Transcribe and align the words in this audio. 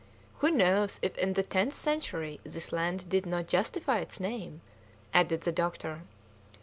"Who 0.39 0.49
knows 0.49 0.97
if 1.03 1.15
in 1.15 1.33
the 1.33 1.43
tenth 1.43 1.75
century 1.75 2.39
this 2.43 2.71
land 2.71 3.07
did 3.07 3.27
not 3.27 3.45
justify 3.45 3.99
its 3.99 4.19
name?" 4.19 4.61
added 5.13 5.41
the 5.41 5.51
doctor. 5.51 6.01